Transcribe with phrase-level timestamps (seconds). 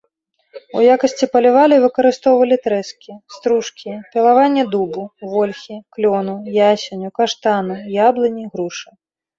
[0.77, 5.03] У якасці палівалі выкарыстоўвалі трэскі, стружкі, пілаванне дубу,
[5.35, 6.35] вольхі, клёну,
[6.73, 7.75] ясеню, каштану,
[8.07, 8.89] яблыні, грушы.